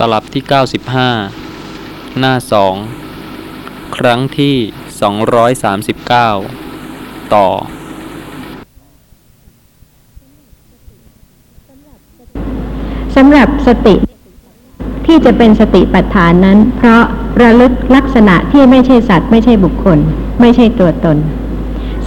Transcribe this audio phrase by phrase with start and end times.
[0.00, 0.42] ตลับที่
[1.30, 2.34] 95 หน้า
[3.14, 4.56] 2 ครั้งที่
[6.36, 7.48] 239 ต่อ
[13.16, 13.94] สำหรับสติ
[15.06, 17.02] ที่จะเป็นสติปัฏฐานนั้น เพราะ
[17.42, 19.98] ระลึกลักษณะที่ไม่ใช่สัตว์ไม่ใช่บุคคล
[20.40, 21.16] ไม่ใช่ตัวตน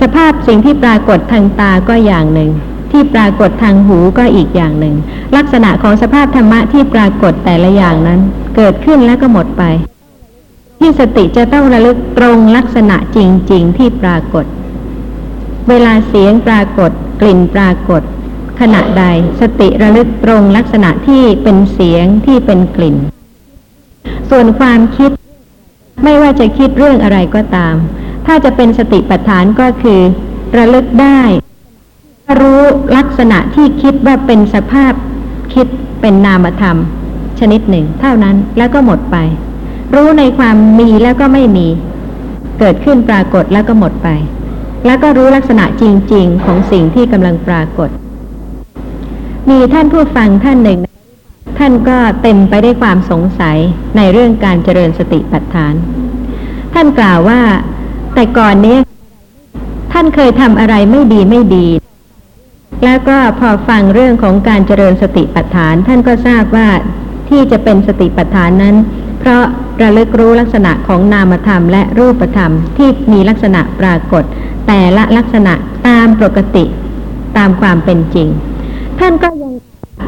[0.01, 2.51] สภาพสิ่งที่ปรากฏทางตาก็อย่างหนึ่ง
[2.91, 4.95] ที่ปรากฏทางหูก็อีกอย่างหนึ่ง
[5.35, 8.19] ลักษณะของสภาพธรรมะที่ปรากฏแต่ละอย่างนั้น
[8.55, 9.63] เกิดขึ้นแล้วก็หมดไป
[10.79, 13.17] ที่สติจะต้องระลึกตรงลักษณะจ
[13.51, 14.45] ริง ๆ ที่ปรากฏ
[15.69, 16.91] เวลาเสียงปรากฏ
[17.21, 18.01] กลิ่นปรากฏ
[18.59, 19.03] ขณะใด
[19.41, 22.95] สติระลึกตรงลักษณะที่เป็นเสียงที่เป็นกลิ่น
[24.29, 25.11] ส่วนความคิด
[26.03, 27.75] ไม่ว่าจะคิดเรื่องอะไรก็ตาม
[28.25, 30.01] ถ้าจะเป็นสติปัฏฐานก็คือ
[30.57, 31.21] ระลึกได้
[32.37, 32.61] รู้
[32.97, 34.93] ลักษณะที่คิดว่าเป็นสภาพ
[35.53, 35.67] คิด
[36.01, 36.77] เป็นนามธรรม
[37.39, 39.17] ชนิดหนึ่ง เท่านั้นแล้วก็หมดไป
[39.95, 41.67] รู้ในความมีแล้วก็ไม่มี
[42.59, 44.09] เกิดขึ้นปรากฏแล้วก็หมดไป
[44.85, 47.89] แล้วก็รู้ลักษณะจริง ๆ ของสิ่งที่กำลังปรากฏ
[49.49, 50.79] มีท่านผู้ฟังท่านหนึ่ง
[51.57, 53.57] ท่านก็เต็มไปได้วยความสงสัย
[53.97, 55.73] ในเรื่องการเจริญสติปัฏฐาน
[56.73, 57.39] ท่านกล่าวว่า
[58.13, 58.77] แต่ก่อนนี้
[59.93, 61.67] ท่านเคยทำอะไรไม่ดีไม่ดี
[62.83, 66.69] แล้วก็พอฟังเรื่องของการเจริญสติปัฏฐาน ท่านก็ทราบว่า
[67.29, 68.75] ที่จะเป็นสติปัฏฐานนั้น
[69.19, 69.43] เพราะ
[69.81, 74.23] ระลึกรู้ลักษณะของนามธรรมและรูปธรรมที่มีลักษณะปรากฏ
[74.67, 75.53] แต่ละลักษณะ
[75.87, 76.65] ตามปกติ
[77.37, 78.27] ตามความเป็นจริง
[78.99, 79.53] ท่านก็ยัง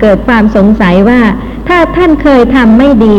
[0.01, 1.21] เกิดความสงสัยว่า
[1.67, 3.17] ถ้าท่านเคยทำไม่ดี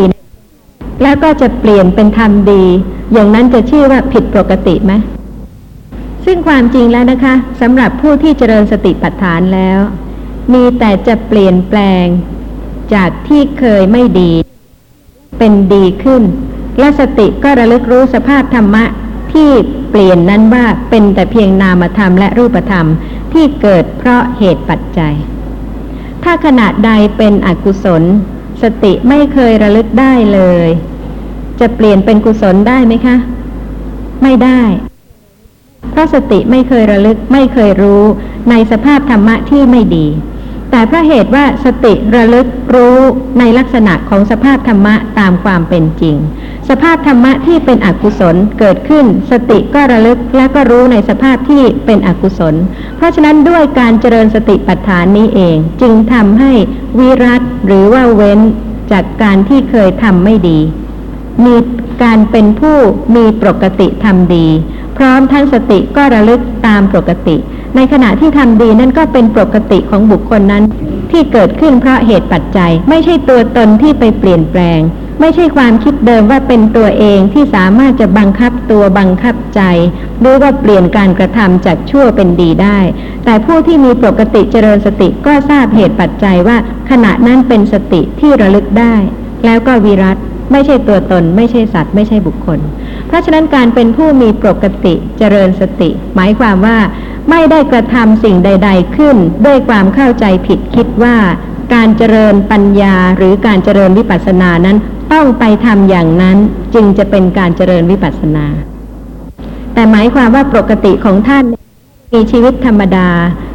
[1.03, 2.64] แล้วก็จะเปลี่ยนเป็นทำดี
[3.12, 4.92] อย่างนั้นจะชื่อว่าผิดปกติไหม
[6.25, 9.78] ซึ่งความจริงแล้วนะคะสำหรับผู้ที่เจริญสติปัฏฐานแล้ว
[10.53, 12.06] มีแต่จะเปลี่ยนแปลง
[12.95, 14.33] จากที่เคยไม่ดี
[15.39, 16.23] เป็นดีขึ้น
[16.79, 18.84] และสติก็ระลึกรู้สภาพธรรมะ
[19.33, 19.51] ที่
[19.91, 22.86] เปลี่ยนนั้นว่าเป็นแต่เพียงนามธรรมและรูปธรรม
[23.33, 25.14] ที่เกิดเพราะเหตุปัจจัย
[26.24, 28.02] ถ้าขณะใดเป็นอกุศล
[28.63, 30.68] สติไม่เคยระลึกได้เลย
[31.61, 33.17] จะเปลี่ยนเป็นกุศลได้ไหมคะ
[34.23, 34.61] ไม่ได้
[35.91, 38.03] เพราะสติไม่เคยระลึกไม่เคยรู้
[38.51, 40.07] ในสภาพธรรมะที่ไม่ดี
[40.70, 42.98] แต่เพราะเหตุว่าสติระลึกรู้
[43.39, 46.17] ในลักษณะของสภาพธรรมะตามความเป็นจริง
[46.69, 52.55] สภาพธรรมะที่เป็นอกุศลเกิดขึ้น สติก็ระลึกและก็รู้ในสภาพที่เป็นอกุศล
[52.97, 56.53] เพราะฉะนั้นด้วยการเจริญสติปัฏฐานนี้เองจึงทำให้
[56.98, 58.41] วิรัตหรือว่าเว้น
[58.92, 60.59] จากการที่เคยทำไม่ดี
[61.45, 61.57] มี
[62.03, 62.77] การเป็นผู้
[63.17, 64.48] มีปกติทำดี
[64.97, 67.36] พร้อมทั้งสติก็ระลึกตามปกติ
[67.77, 70.64] ในขณะที่ทำดีนั่นก็เป็นปกติของบุคคลนั้น
[71.11, 74.80] ที่เกิดขึ้นเพราะเหตุปัจจัย ไม่ใช่ตัวตนที่ไปเปลี่ยนแปลง
[75.20, 79.61] ไม่ใช่ความคิดเดิมว่าเป็นตัวเองที่สามารถจะบังคับตัวบังคับใจ
[80.20, 82.79] หรือว่าเปลี่ยนการกระทำจากชั่วเป็นดีได้
[83.24, 86.57] แต่ผู้ที่มีปกติเจริญสติก็ทราบเหตุปัจจัยว่า
[86.91, 88.95] ขณะนั้นเป็นสติที่ระลึกได้
[89.45, 90.17] แล้วก็วิรัต
[90.53, 92.59] ไม่ใช่ตัวตน ไม่ใช่สัตว์ ไม่ใช่บุคคล
[93.12, 96.78] เพราะฉะนั้นการเป็นผู้มีปกติเจริญสติ หมายความว่า
[97.30, 101.17] ไม่ได้กระทำสิ่งใด ๆ ขึ้น ด้วยความเข้าใจผิดคิดว่า
[101.74, 104.77] การเจริญปัญญาหรือการเจริญวิปัสสนานั้น
[105.12, 106.36] ต้องไปทำอย่างนั้น
[106.74, 108.46] จึงจะเป็นการเจริญวิปัสสนา
[109.74, 111.44] แต่หมายความว่าปกติของท่าน
[112.14, 113.08] มีชีวิตธรรมดา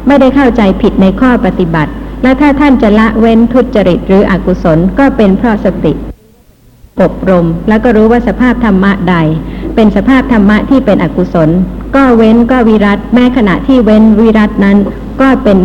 [0.06, 1.92] ไม่ได้เข้าใจผิดในข้อปฏิบัติ
[2.22, 5.92] และถ้าท่านจะละเว้นทุจริตหรืออกุศลก็เป็นเพราะสติ
[7.02, 9.16] อบรม แล้วก็รู้ว่าสภาพธรรมะใด
[9.74, 11.50] เป็นสภาพธรรมะที่เป็นอกุศล
[11.94, 14.76] ก็เว้นก็วิรัตแม้ขณะที่เว้นวิรัตนั้น
[15.20, 15.58] ก็เป็น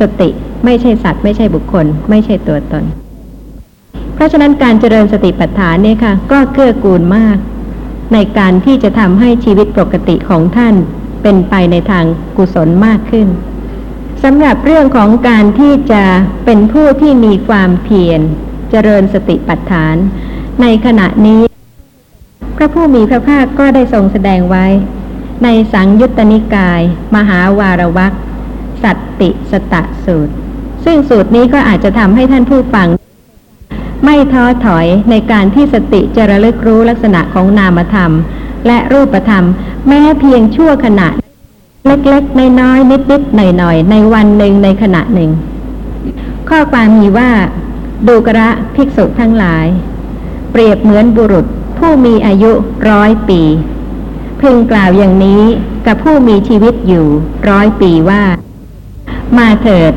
[0.00, 0.28] สติ
[0.64, 2.84] ไม่ใช่สัตว์ ไม่ใช่บุคคล ไม่ใช่ตัวตน
[4.14, 7.36] เพราะฉะนั้นการเจริญสติปัฏฐานเนี่ยค่ะ ก็เกื้อกูลมาก
[8.12, 10.74] ในการที่จะทำให้ชีวิตปกติของท่าน
[11.22, 12.04] เป็นไปในทาง
[12.36, 13.28] กุศลมากขึ้น
[14.22, 16.04] สำหรับเรื่องของการที่จะ
[16.44, 18.20] เป็นผู้ที่มีความเพียร
[18.70, 19.96] เจริญสติปัฏฐาน
[20.62, 21.42] ในขณะนี้
[22.56, 24.66] พระผู้มีพระภาคก็ได้ทรงแสดงไว้
[25.44, 26.80] ในสังยุตตนิกาย
[27.16, 28.12] มหาวารวัก
[28.82, 30.32] สัตติสตะสูตร
[30.84, 32.88] ซึ่งสูตรนี้ก็อาจจะทำให้ท่านผู้ฟัง
[34.04, 38.12] ไม่ท้อถอยในการที่สติจะระลึกรู้ลักษณะของนามธรรม
[38.66, 39.44] และรูปธรรม
[39.88, 41.08] แม้เพียงชั่วขณะ
[41.86, 45.30] เล็กๆ น้อยๆนิดๆหน่อยๆ ในวันหนึ่งในขณะหนึ่ง
[46.48, 47.30] ข้อความมีว่า
[48.08, 49.66] ดูกระภิกษุทั้งหลาย
[50.58, 51.46] ปรียบเหมือนบุรุษ
[51.78, 52.52] ผู้มีอายุ
[52.90, 53.40] ร้อยปี
[54.40, 55.42] พึงกล่าวอย่างนี้
[55.86, 57.06] กับผู้มีชีวิตอยู่
[57.48, 58.22] ร้อยปีว่า
[59.38, 59.92] มาเถิด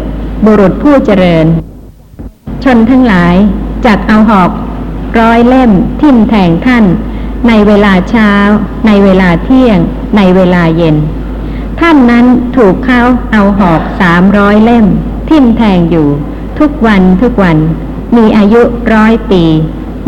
[0.46, 1.46] บุรุษผู้เจริญ
[2.64, 3.36] ชนทั้งหลาย
[3.86, 4.52] จักเอาหอก
[5.20, 5.72] ร้อยเล่ม
[6.02, 6.86] ทิ่มแทงท่าน
[7.48, 8.32] ในเวลาเช้า
[8.88, 9.78] ในเวลาเที่ยง
[10.18, 10.96] ในเวลาเย็น
[11.80, 13.02] ท่านนั้นถูกเขา
[13.32, 14.86] เอาหอกสามร้อยเล่ม
[15.30, 16.08] ทิ่มแทงอยู่
[16.60, 17.58] ทุกวันทุกวัน
[18.16, 18.62] มีอายุ
[18.94, 19.44] ร้อยปี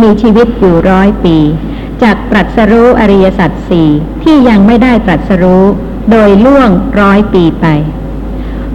[0.01, 1.37] มีชีวิตอยู่ร้อยปี
[2.03, 3.89] จากตรัสรู้อริยสัจสี่
[4.23, 5.63] ที่ยังไม่ได้ตรัสรู้
[6.11, 7.65] โดยล่วงร้อยปีไป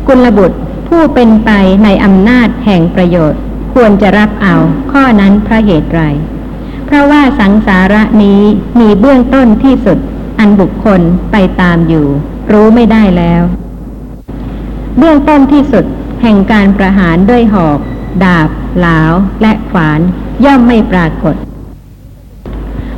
[0.06, 0.58] กุลบุตร
[0.88, 1.50] ผู้เป็นไป
[1.84, 3.40] ในอำนาจแห่งประโยชน์
[3.74, 4.54] ควรจะรับเอา
[4.92, 6.02] ข้อนั้นเพราะเหตุไร
[6.86, 8.42] เพราะว่าสังสาระนี้
[8.80, 9.98] มีเบื้องต้นที่สุด
[10.38, 11.00] อันบุคคล
[11.32, 12.06] ไปตามอยู่
[12.52, 13.42] รู้ไม่ได้แล้ว
[14.98, 15.84] เบื้องต้นที่สุด
[16.22, 17.78] แห่งการประหารด้วยหอก
[18.24, 18.48] ดาบ
[18.80, 19.12] หลาว
[19.42, 20.00] และขวาน
[20.44, 21.34] ย่อมไม่ปรากฏ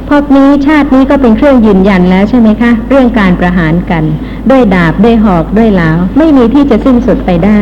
[0.08, 4.04] พบนี้ชาตินี้ก็เป็นเครื่องยืนยันแล้วใช่ไหมคะ เรื่องการประหารกัน
[4.50, 7.60] ด้วยดาบด้วยหอกด้วยหลาวไม่มีที่จะสิ้นสุดไปได้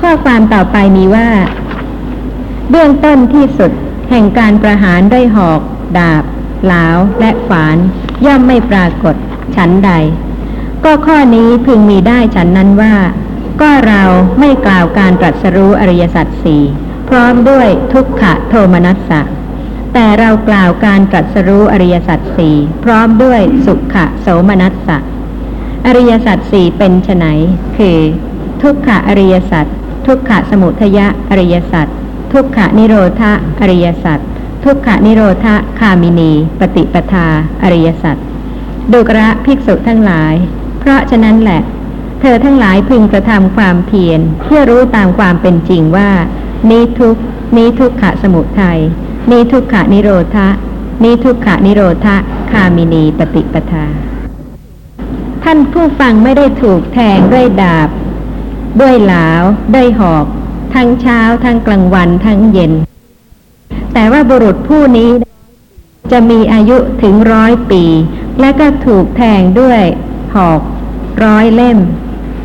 [0.00, 1.28] ข้อความต่อไปมีว่า
[2.70, 3.70] เบื้องต้นที่สุด
[4.10, 5.60] แห่งการประหารด้วยหอก
[5.98, 6.24] ดาบ
[6.66, 7.76] หลาวและขวาน
[8.26, 9.14] ย่อมไม่ปรากฏ
[9.56, 9.92] ฉันใด
[10.84, 12.94] ก็ข้อนี้พึงมีได้ฉันนั้นว่า
[13.60, 14.02] ก็เรา
[14.40, 16.62] ไม่กล่าวการตรัสรู้อริยสัจสี่
[17.08, 19.20] พร้อมด้วยทุกขะโทมนัสสะ
[19.94, 24.98] แต่เรากล่าวการตรัสรู้อริยสัจสี่พร้อมด้วยสุขะโสมนัสสะ
[25.86, 27.24] อริยสัจสี่เป็นไฉน
[27.76, 27.98] คือ
[28.62, 29.66] ทุกขะอริยสัจ
[30.06, 31.86] ทุกขะสมุทยะอริยสัจ
[32.32, 34.18] ทุกขะนิโรธะอริยสัจ
[34.64, 37.26] ทุกขะนิโรธะคามินี ปฏิปทา
[37.62, 38.16] อริยสัจ
[38.92, 40.34] ดุกระภิกษุทั้งหลาย
[40.78, 41.60] เพราะฉะนั้นแหละ
[42.20, 46.10] เธอทั้งหลายพึงกระทำความเพียรเพื่อรู้ตามความเป็นจริงว่า
[46.70, 47.16] นี้ทุก
[47.56, 48.78] นี้ทุกขะสมุทัย
[49.30, 50.48] นี้ทุกขะนิโรธะ
[51.04, 52.16] นี้ทุกขะนิโรธะ
[52.50, 53.86] คามินีปฏิปทา
[55.44, 57.88] ท่านผู้ฟังไม่ได้ถูกแทงด้วยดาบ
[58.80, 59.42] ด้วยหลาว
[59.74, 60.26] ด้วยหอก
[60.74, 62.72] ทั้งเช้าทั้งกลางวันทั้งเย็น
[63.94, 65.10] แต่ว่าบุรุษผู้นี้
[66.12, 67.84] จะมีอายุถึงร้อยปี
[68.40, 69.80] และก็ถูกแทงด้วย
[70.34, 70.60] หอก
[71.24, 71.78] ร้อยเล่ม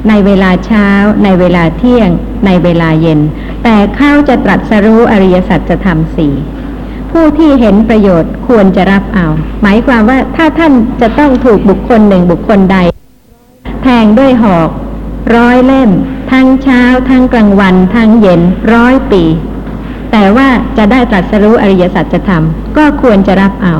[0.09, 0.87] ในเวลาเช้า
[1.23, 2.09] ในเวลาเที่ยง
[2.45, 3.19] ในเวลาเย็น
[3.63, 6.33] แต่เขาจะตรัสรู้อริยสัจธรรมสี่
[7.11, 9.27] ผู้ที่เห็นประโยชน์ควรจะรับเอา
[9.61, 12.77] หมายความว่าถ้าท่านจะต้องถูกบุคคลหนึ่งบุคคลใด
[13.83, 14.69] แทงด้วยหอก
[15.35, 15.89] ร้อยเล่ม
[16.31, 18.41] ทั้งเช้า ทั้งกลางวัน ทั้งเย็น
[18.73, 19.23] ร้อยปี
[20.11, 22.43] แต่ว่าจะได้ตรัสรู้อริยสัจธรรม
[22.77, 23.75] ก็ควรจะรับเอา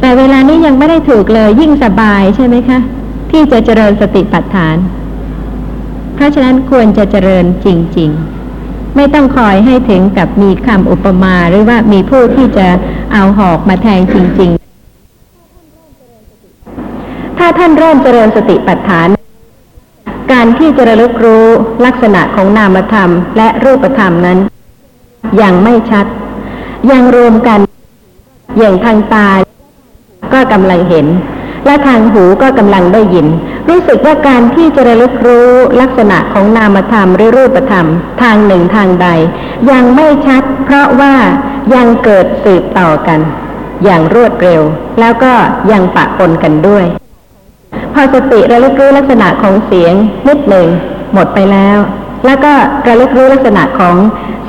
[0.00, 2.78] แต่เวลานี้ยังไม่ได้ถูกเลยยิ่งสบายใช่ไหมคะ
[3.30, 4.76] ที่จะเจริญสติปัฏฐาน
[6.16, 7.66] เพราะฉะนั้นควรจะเจริญจ
[7.98, 8.10] ริง
[8.54, 12.66] ๆ ไม่ต้องคอยให้ถึงกับมีคำอุปมาหรือว่ามีผู้ที่จะ
[13.12, 14.66] เอาหอกมาแทงจริง ๆ
[17.38, 19.08] ถ้าท่านเริ่มเจริญสติปัฏฐาน
[20.32, 21.46] การที่จะระลึกรู้
[21.84, 24.38] ลักษณะของนามธรรม และรูปธรรมนั้น
[25.42, 26.06] ยังไม่ชัด
[26.90, 27.60] ยังรวมกัน
[28.58, 29.28] อย่างทางตา
[30.32, 31.06] ก็กำลังเห็น
[31.66, 33.26] และทางหูก็กำลังได้ยิน
[33.68, 37.86] รู้สึกว่าการที่จะระลึกรู้ลักษณะของนามธรรมหรือรูปธรรม
[38.22, 39.08] ทางหนึ่งทางใด
[39.70, 41.14] ยังไม่ชัด เพราะว่า
[41.74, 43.20] ยังเกิดสืบต่อกัน
[43.84, 44.62] อย่างรวดเร็ว
[45.00, 45.32] แล้วก็
[45.72, 46.84] ยังปะปนกันด้วย
[47.94, 49.94] พอสติระลึกรู้ลักษณะของเสียง
[50.28, 50.66] นิดหนึ่ง
[51.12, 51.78] หมดไปแล้ว
[52.26, 52.52] แล้วก็
[52.88, 53.96] ระลึกรู้ลักษณะของ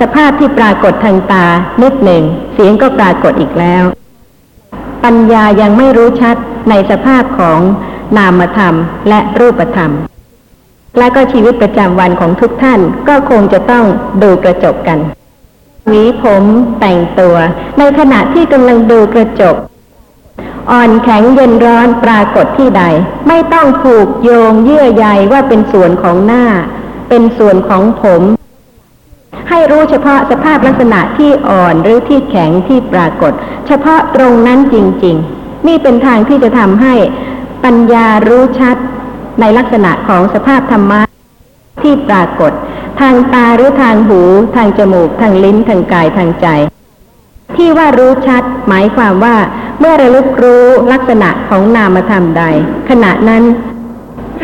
[0.01, 1.45] สภาพที่ปรากฏทางตา
[1.83, 3.83] นิดหนึ่งเสียงก็ปรากฏอีกแล้ว
[5.07, 6.35] ปัญญายังไม่รู้ชัด
[6.69, 7.59] ในสภาพของ
[8.17, 8.75] นามธรรม
[9.09, 9.91] และรูปธรรม
[10.97, 13.85] และก็ชีวิตประจำวันของทุกท่านก็คงจะต้อง
[14.23, 14.99] ดูกระจกกัน
[15.87, 16.43] หวีผม
[16.79, 17.35] แต่งตัว
[17.79, 19.55] ในขณะที่กำลังดูกระจก
[20.71, 22.83] อ่อนแข็งเย็นร้อนปรากฏที่ใด
[23.27, 26.45] ไม่ต้องผูกโยงเยื่อใยว่าเป็นส่วนของหน้า
[27.09, 28.21] เป็นส่วนของผม
[29.49, 33.33] ให้รู้เฉพาะสภาพลักษณะที่อ่อนหรือที่แข็งที่ปรากฏ
[33.67, 36.93] เฉพาะตรงนั้นจริง ๆ นี่เป็นทางที่จะทำให้
[37.63, 38.75] ปัญญารู้ชัด
[39.39, 41.01] ในลักษณะของสภาพธรรมะ
[41.81, 42.51] ที่ปรากฏ
[43.01, 44.21] ทางตาหรือทางหู
[44.55, 46.47] ทางจมูก ทางลิ้นทางกายทางใจ
[47.55, 49.35] ที่ว่ารู้ชัด หมายความว่า
[49.79, 52.43] เมื่อระลึกรู้ลักษณะของนามธรรมใด
[52.89, 53.43] ขณะนั้น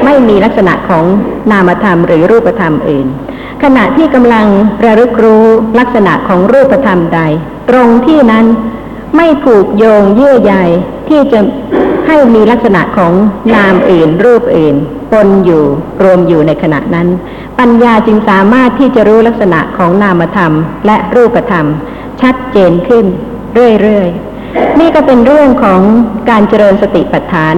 [0.05, 1.05] ไม่มีลักษณะของ
[1.51, 3.07] นามธรรมหรือรูปธรรมอื่น
[3.63, 4.47] ขณะที่กำลัง
[4.85, 5.45] ระลึกรู้
[5.79, 7.21] ลักษณะของรูปธรรมใด
[7.69, 8.45] ตรงที่นั้น
[9.15, 10.55] ไม่ผูกโยงเยื่อใย
[11.09, 11.39] ที่จะ
[12.07, 13.13] ให้มีลักษณะของ
[13.55, 14.75] นามอื่น รูปอื่น
[15.11, 15.63] ปนอยู่
[16.03, 17.07] รวมอยู่ในขณะนั้น
[17.59, 20.53] ปัญญาจึงสามารถที่จะรู้ลักษณะของนามธรรม
[20.85, 21.67] และรูปธรรม
[22.21, 23.05] ชัดเจนขึ้น
[23.81, 25.81] เรื่อยๆ นี่ก็เป็นเรื่องของ
[26.29, 27.53] การเจริญสติปัฏฐาน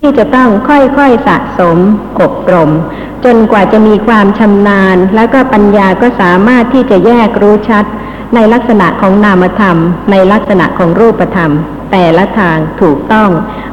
[0.00, 1.76] ที่จะต้องค่อยๆสะสม
[2.20, 2.70] อบรม
[3.24, 7.84] จนกว่าจะมีความชำนาญ แล้วก็ปัญญาก็สามารถที่จะแยกรู้ชัด
[8.34, 9.76] ในลักษณะของนามธรรม
[10.10, 11.52] ในลักษณะของรูปธรรม
[11.92, 13.30] แต่ละทางถูกต้อง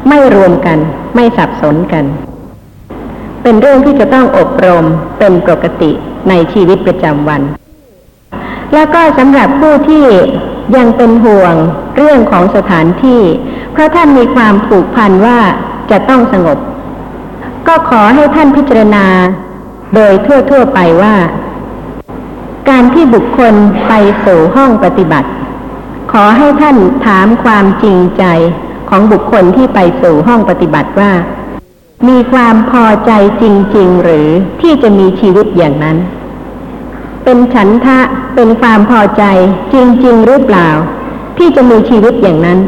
[0.07, 0.77] ไม่รวมกัน
[1.15, 2.05] ไม่สับสนกัน
[3.43, 4.85] เป็นเรื่องที่จะต้องอบรม
[5.19, 5.91] เป็นปกติ
[6.29, 7.41] ในชีวิตประจำวัน
[8.73, 10.05] แล้วก็สำหรับผู้ที่
[10.75, 11.53] ยังเป็นห่วง
[11.97, 13.21] เรื่องของสถานที่
[13.71, 15.39] เพราะท่านมีความผูกพันว่า
[15.91, 16.57] จะต้องสงบ
[17.67, 19.05] ก็ขอให้ท่านพิจารณา
[19.95, 20.13] โดย
[20.49, 21.15] ทั่วๆไปว่า
[22.69, 23.53] การที่บุคคล
[23.87, 23.93] ไป
[24.25, 25.29] สู่ห้องปฏิบัติ
[26.11, 28.23] ขอให้ท่านถามความจริงใจ
[28.89, 31.11] ของบุคคลที่ไปสู่ห้องปฏิบัติว่า
[32.07, 33.11] มีความพอใจ
[33.41, 33.43] จ
[33.77, 34.27] ริง ๆ หรือ
[34.61, 35.97] ที่จะมีชีวิตอย่างนั้น
[37.23, 37.99] เป็นฉันทะ
[38.35, 39.23] เป็นความพอใจ
[39.73, 40.69] จริง ๆ หรือเปล่า
[41.37, 42.59] ที่จะมีชีวิตอย่างนั้น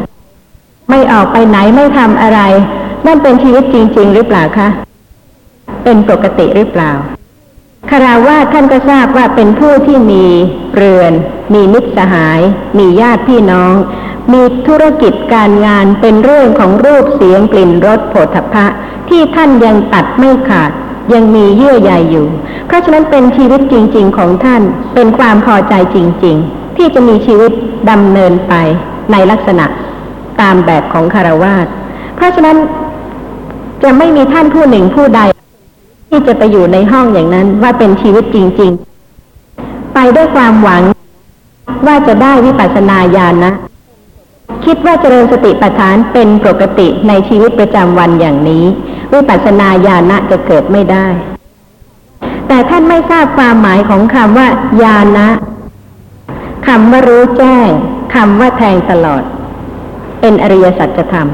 [0.90, 2.40] ไม่ออกไปไหนไม่ทำอะไร
[3.06, 4.68] นั่นเป็นชีวิตจริง ๆ หรือเปล่าคะ
[5.84, 6.92] เป็นปกติหรือเปล่า
[7.90, 10.24] คาราวาท่านก็ทราบว่าเป็นผู้ที่มี
[10.76, 11.12] เรือน
[11.54, 12.40] มีมิตรสหาย
[12.78, 13.74] มีญาติพี่น้อง
[14.32, 18.66] มีธุรกิจการงานเป็นเรื่องของรูปเสียงกลิ่นรสโผฏฐัพพะ
[19.08, 20.70] ที่ท่านยังตัดไม่ขาด
[21.14, 22.26] ยังมีเยื่อใยอยู่
[22.66, 24.62] เพราะฉะนั้นเป็นชีวิตจริง ๆ ของท่าน
[24.94, 27.50] เป็นความพอใจจริง ๆ ที่จะมีชีวิต
[27.90, 28.54] ดำเนินไป
[29.12, 29.66] ในลักษณะ
[30.40, 31.66] ตามแบบของคารวาส
[32.16, 32.56] เพราะฉะนั้น
[33.82, 35.20] จะไม่มีท่านผู้หนึ่งผู้ใด
[36.08, 38.72] ที่จะไปอยู่ในห้องอย่างนั้นว่าเป็นชีวิตจริง
[39.34, 40.82] ๆ ไปด้วยความหวัง
[41.86, 43.52] ว่าจะได้วิปัสสนาญาณนะ
[44.64, 48.64] คิดว่าเจริญสติปัฏฐานเป็นปกติในชีวิตประจำวันอย่างนี้
[49.12, 51.06] วิปัสสนาญาณะจะเกิดไม่ได้
[52.48, 54.48] แต่ท่านไม่ทราบความหมายของคำว่า
[54.82, 55.28] ญาณะ
[56.66, 57.68] คำว่ารู้แจ้ง
[58.14, 59.22] คำว่าแทงตลอด
[60.20, 61.28] เป็นอริยสัจธรรม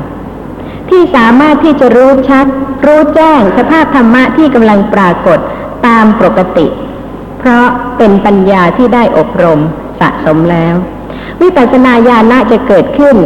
[0.90, 2.46] ที่สามารถที่จะรู้ชัด
[2.86, 5.38] รู้แจ้งสภาพธรรมะที่กำลังปรากฏ
[5.86, 6.66] ตามปกติ
[7.38, 7.66] เพราะ
[7.98, 9.60] เป็นปัญญาที่ได้อบรม
[10.00, 10.74] สะสมแล้ว
[11.40, 13.16] วิปัสสนาญาณะจะเกิดขึ้น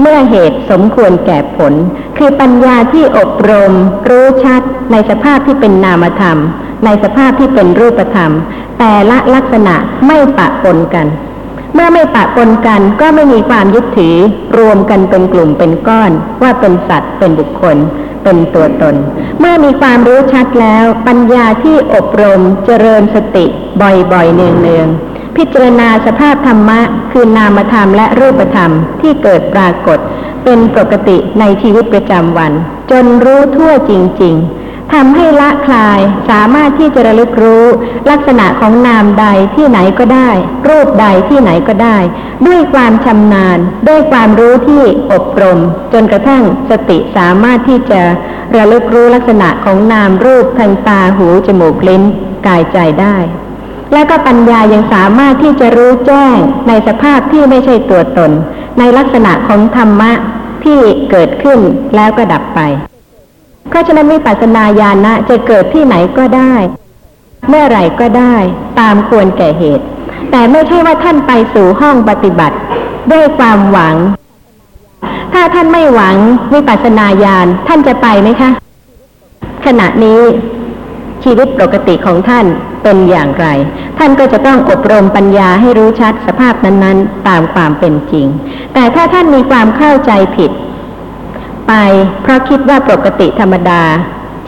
[0.00, 1.72] เมื่อเหตุสมควรแก่ผล
[2.18, 3.72] คือปัญญาที่อบรม
[4.08, 6.38] รู้ชัด ในสภาพที่เป็นนามธรรม
[6.84, 8.32] ในสภาพที่เป็นรูปธรรม
[8.78, 9.74] แต่ละลักษณะ
[10.06, 11.06] ไม่ปะปนกัน
[11.76, 14.16] เมื่อไม่ปะปนกันก็ไม่มีความยึดถือ
[14.58, 17.76] รวมกันเป็นกลุ่มเป็นก้อน ว่าเป็นสัตว์เป็นบุคคล
[18.22, 18.94] เป็นตัวตน
[19.40, 23.46] เมื่อมีความรู้ชัดแล้ว ปัญญาที่อบรมเจริญสติ
[23.80, 26.80] บ่อยๆเนืองๆพิจารณาสภาพธรรมะ
[27.12, 29.98] คือนามธรรมและรูปธรรมที่เกิดปรากฏ
[30.44, 32.52] เป็นปกติในชีวิตประจำวัน
[32.90, 33.92] จนรู้ทั่วจ
[34.22, 36.00] ริง ๆ ทำให้ละคลาย
[36.30, 37.64] สามารถที่จะระลึกรู้
[38.10, 40.30] ลักษณะของนามใดที่ไหนก็ได้
[40.68, 41.98] รูปใดที่ไหนก็ได้
[42.46, 45.58] ด้วยความชำนาญ ด้วยความรู้ที่อบรม
[45.92, 48.02] จนกระทั่งสติสามารถที่จะ
[48.56, 52.02] ระลึกรู้ลักษณะของนามรูปทางตาหูจมูกลิ้น
[52.46, 53.16] กายใจได้
[53.92, 56.36] และก็ปัญญายังสามารถที่จะรู้แจ้ง
[56.68, 58.30] ในสภาพที่ไม่ใช่ตัวตน
[58.78, 60.12] ในลักษณะของธรรมะ
[60.64, 61.58] ที่เกิดขึ้น
[61.96, 62.60] แล้วก็ดับไป
[63.76, 66.54] ราะฉะนั้นวิปัสสนาญาณะจะเกิดที่ไหนก็ได้
[67.48, 68.34] เมื่อไหร่ก็ได้
[68.80, 69.84] ตามควรแก่เหตุ
[70.30, 72.56] แต่ไม่ใช่ว่าท่านไปสู่ห้องปฏิบัติ
[73.12, 73.96] ด้วยความหวัง
[75.32, 76.16] ถ้าท่านไม่หวัง
[76.54, 78.50] วิปัสสนาญาณท่านจะไปไหมคะ
[79.66, 80.20] ขณะนี้
[81.24, 82.46] ชีวิตปกติของท่าน
[82.82, 83.46] เป็นอย่างไร
[83.98, 88.26] ท่านก็จะต้องอบรมปัญญาให้รู้ชัดสภาพนั้นๆ ตามความเป็นจริง
[88.74, 90.50] แต่ถ้าท่านมีความเข้าใจผิด
[91.68, 91.72] ไป
[92.22, 93.82] เพราะคิดว่าปกติธรรมดา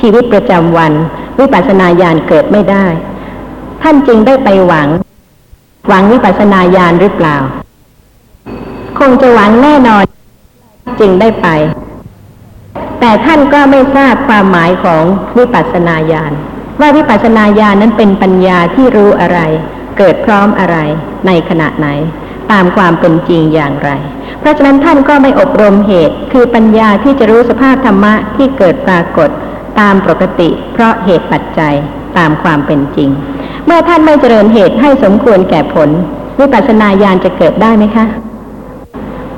[0.00, 0.92] ชีวิตประจำวัน
[1.38, 2.86] วิปัสสนาญาณเกิดไม่ได้
[3.82, 4.88] ท่านจึงได้ไปหวัง
[5.88, 7.36] หวังวิปัสสนาญาณหรือเปล่า
[8.98, 10.04] คงจะหวังแน่นอน
[11.00, 11.48] จึงได้ไป
[13.00, 15.02] แต่ท่านก็ไม่ทราบความหมายของ
[15.38, 16.32] วิปัสสนาญาณ
[16.80, 19.40] ว่าวิปัสสนาญาณนั้นเป็นปัญญาที่รู้อะไร
[19.98, 20.76] เกิดพร้อมอะไร
[21.26, 21.88] ในขณะไหน
[22.52, 23.90] ตามความเป็นจริงอย่างไร
[24.40, 29.30] เพราะฉะนั้นท่านก็ไม่อบรมเหตุ คือปัญญาที่จะรู้สภาพธรรมะที่เกิดปรากฏ
[29.80, 31.74] ตามปกติ เพราะเหตุปัจจัย
[32.18, 33.10] ตามความเป็นจริง
[33.66, 35.90] เมื่อท่านไม่เจริญเหตุให้สมควรแก่ผล
[36.40, 38.06] วิปัสสนาญาณจะเกิดได้ไหมคะ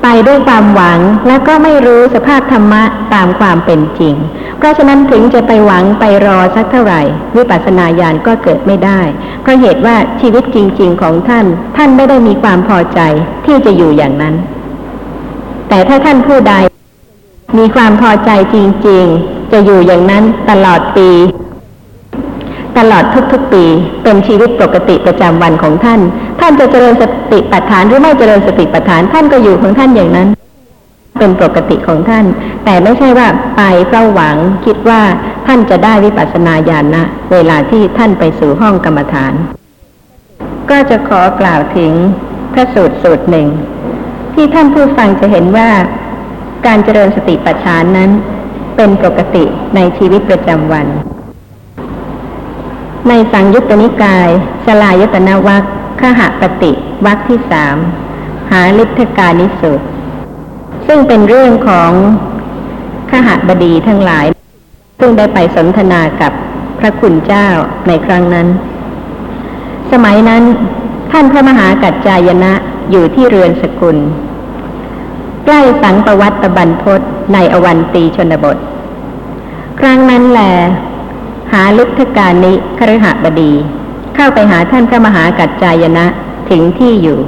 [0.03, 4.15] ไปด้วยความหวังและก็ไม่รู้สภาพธรรมะตามความเป็นจริง
[4.57, 7.01] เพราะฉะนั้นถึงจะไปหวังไปรอสักเท่าไหร่
[7.35, 8.99] วิปัสสนาญาณก็เกิดไม่ได้
[9.41, 11.45] เพราะเหตุว่าชีวิตจริง ๆ ของท่าน
[11.77, 12.99] ท่านไม่ได้มีความพอใจ
[13.45, 14.35] ที่จะอยู่อย่างนั้น
[15.69, 16.53] แต่ถ้าท่านผู้ใด
[17.57, 21.09] มีความพอใจจริง ๆ จะอยู่อย่างนั้นตลอดปี
[22.77, 23.63] ตลอดทุกๆ ปี
[24.03, 25.99] เป็นชีวิตปกติประจำวันของท่าน
[26.39, 30.29] ท่านจะเจริญสติปัฏฐานหรือไม่เจริญสติปัฏฐาน ท่านก็อยู่ของท่านอย่างนั้น
[31.19, 32.25] เป็นปกติของท่าน
[32.65, 35.01] แต่ไม่ใช่ว่าไปเพราหวังคิดว่า
[35.47, 39.33] ท่านจะได้วิปัสสนาญาณนะเวลาที่ท่านไปสู่ห้องกรรมฐาน
[40.69, 41.91] ก็จะขอกล่าวถึง
[42.53, 43.47] พระสูตรสูตรหนึ่ง
[44.33, 45.69] ที่ท่านผู้ฟังจะเห็นว่า
[46.65, 48.09] การเจริญสติปัฏฐานนั้น
[48.75, 49.43] เป็นปกติ
[49.75, 50.87] ในชีวิตประจำวัน
[53.09, 54.29] ในสังยุตตนิกาย
[54.65, 55.63] สลายตนาวัค
[56.01, 56.71] ขหปฏิ
[57.05, 57.77] วัคที่สาม
[58.51, 59.81] หาลิทธกานิสุต
[60.87, 61.91] ซึ่งเป็นเรื่องของ
[63.11, 64.25] ขหบดีทั้งหลาย
[64.99, 66.31] ซึ่งได้ไปสนทนากับ
[66.79, 67.47] พระคุณเจ้า
[67.87, 68.47] ในครั้งนั้น
[69.91, 70.43] สมัยนั้น
[71.11, 72.53] ท่านพระมหากัจจายนะ
[72.91, 73.97] อยู่ที่เรือนสกุล
[75.45, 77.01] ใกล้สังประวัตตบันพศ
[77.33, 78.57] ในอวันตีชนบท
[79.79, 80.41] ครั้งนั้นแหล
[81.51, 83.53] หาลุทธการนิครหบดี
[84.15, 86.05] เข้าไปหาท่านพระมหากัจจายนะ
[86.49, 87.19] ถึงที่อยู่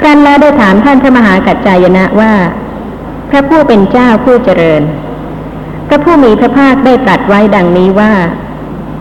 [0.00, 2.32] ครั้นแล้วได้ถามท่านพระมหากัจจายนะว่า
[3.30, 4.82] พระผู้เป็นเจ้าผู้เจริญ
[5.88, 8.12] พระผู้มีพระภาคได้ตรัสไว้ดังนี้ว่า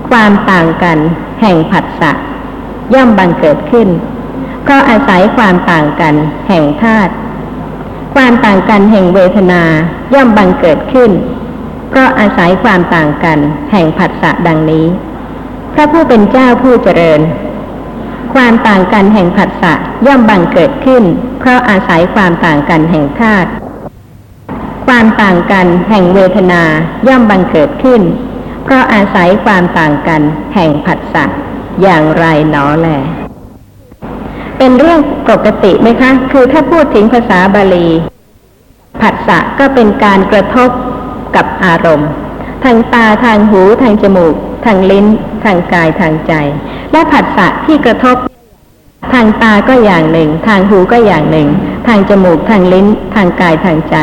[0.09, 0.97] ความต่างกัน
[1.41, 2.11] แห่งผัสสะ
[2.93, 3.87] ย่อมบังเกิดขึ้น
[4.63, 6.15] เพราะอาศัยความต่างกัน
[6.47, 7.11] แห่งธาตุ
[8.15, 9.63] ความต่างกันแห่งเวทนา
[10.13, 11.11] ย่อมบังเกิดขึ้น
[11.91, 13.39] เพราะอาศัยความต่างกัน
[13.71, 14.85] แห่งผัสสะดังนี้
[15.73, 17.21] พระผู้เป็นเจ้าผู้เจริญ
[18.33, 19.73] ความต่างกันแห่งผัสสะ
[20.05, 21.03] ย่อมบังเกิดขึ้น
[21.39, 23.49] เพราะอาศัยความต่างกันแห่งธาตุ
[24.87, 26.63] ความต่างกันแห่งเวทนา
[27.07, 28.01] ย่อมบังเกิดขึ้น
[28.63, 30.21] เพราะอาศัยความต่างกัน
[30.55, 31.25] แห่งผัสสะ
[31.81, 32.87] อย่างไรหนอแล
[34.57, 37.87] เป็นเรื่องปกติไหมคะ คือถ้าพูดถึงภาษาบาลี
[39.01, 40.69] ผัสสะก็เป็นการกระทบ
[41.35, 42.09] กับอารมณ์
[42.63, 44.35] ทางตาทางหูทางจมูก
[44.65, 45.05] ทางลิ้น
[45.43, 46.33] ทางกายทางใจ
[46.91, 48.17] และผัสสะที่กระทบ
[49.13, 51.47] ทางตาก็อย่างหนึ่ง ทางหูก็อย่างหนึ่ง
[51.87, 53.95] ทางจมูกทางลิ้น ทางกายทางใจ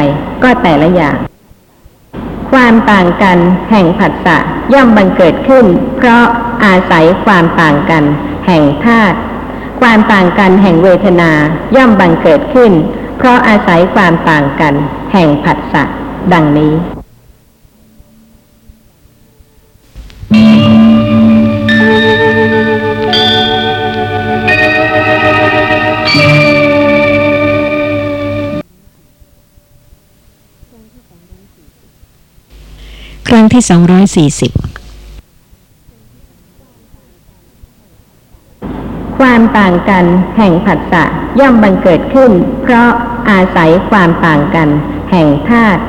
[0.43, 1.17] ก็แต่ละอย่าง
[2.53, 3.39] ความต่างกัน
[3.71, 4.37] แห่งผัสสะ
[4.73, 5.65] ย่อมบังเกิดขึ้น
[5.97, 6.25] เพราะ
[6.65, 8.05] อาศัยความต่างกัน
[8.47, 9.17] แห่งธาตุ
[9.81, 11.31] ความต่างกันแห่งเวทนา
[11.77, 12.73] ย่อมบังเกิดขึ้น
[13.19, 14.75] เพราะอาศัยความต่างกัน
[15.13, 15.83] แห่งผัสสะ
[16.33, 16.73] ดังนี้
[33.59, 33.71] ที่
[34.41, 34.53] 240
[39.19, 40.05] ความต่างกัน
[40.37, 41.05] แห่งผัสสะ
[41.41, 42.31] ย่อมบังเกิดขึ้น
[42.63, 42.89] เพราะ
[43.31, 44.69] อาศัยความต่างกัน
[45.11, 45.83] แห่งธาตุ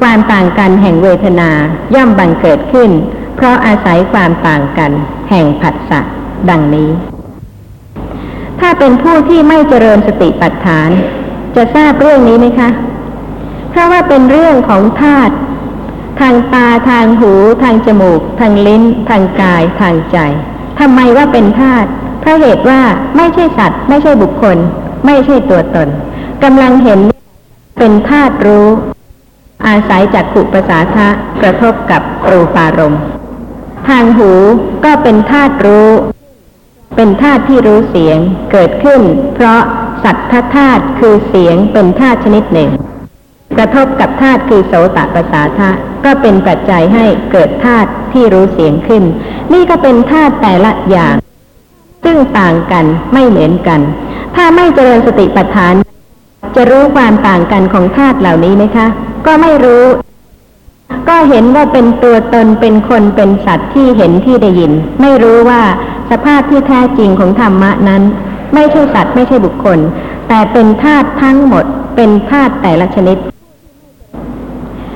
[0.00, 1.50] ความต่างกันแห่งเวทนา
[1.94, 2.90] ย่อมบังเกิดขึ้น
[3.36, 4.90] เพราะอาศัยความต่างกัน
[5.30, 6.00] แห่งผัสสะ
[6.50, 6.90] ดังนี้
[8.60, 10.90] ถ้าเป็นผู้ที่ไม่เจริญสติปัฏฐาน
[11.56, 12.68] จะทราบเรื่องนี้ไหมคะ
[13.70, 15.34] เพราะว่าเป็นเรื่องของธาตุ
[16.20, 20.18] ทางตาทางหูทางจมูก ทางลิ้น ทางกาย ทางใจ
[20.78, 21.88] ทำไมว่าเป็นธาตุ
[22.20, 22.80] เพราะเหตุว่า
[23.16, 24.56] ไม่ใช่สัตว์ ไม่ใช่บุคคล
[25.06, 25.88] ไม่ใช่ตัวตน
[26.44, 27.00] กำลังเห็น
[27.78, 28.68] เป็นธาตุรู้
[29.66, 31.08] อาศัยจากขุประสาทะ
[31.42, 33.02] กระทบกับรูปารมณ์
[33.88, 34.32] ทางหู
[34.84, 35.90] ก็เป็นธาตุรู้
[36.96, 38.18] เป็นธาตุที่รู้เสียง
[38.52, 39.00] เกิดขึ้น
[39.34, 39.60] เพราะ
[40.04, 42.70] สัทธธาตุคือเสียงเป็นธาตุชนิดหนึ่ง
[43.58, 45.70] กระทบกับธาตุคือโสตประสาทะ
[46.04, 49.02] ก็เป็นปัจจัยให้เกิดธาตุที่รู้เสียงขึ้น
[49.52, 51.14] นี่ก็เป็นธาตุแต่ละอย่าง
[52.04, 53.80] ซึ่งต่างกันไม่เหมือนกัน
[54.36, 55.74] ถ้าไม่เจริญสติปัฏฐาน
[56.56, 58.86] จะรู้ความต่างกันของธาตุเหล่านี้ไหมคะ
[59.26, 59.84] ก็ไม่รู้
[61.08, 65.62] ก็เห็นว่าเป็นตัวตนเป็นคนเป็นสัตว์ที่เห็นที่ได้ยิน ไม่รู้ว่า
[66.10, 68.02] สภาพที่แท้จริงของธรรมะนั้น
[68.54, 69.78] ไม่ใช่สัตว์ไม่ใช่บุคคล
[70.28, 71.64] แต่เป็นธาตุทั้งหมด
[71.96, 73.16] เป็นธาตุแต่ละชนิด